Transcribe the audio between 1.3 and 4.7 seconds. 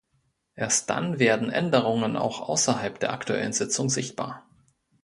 Änderungen auch außerhalb der aktuellen Sitzung sichtbar.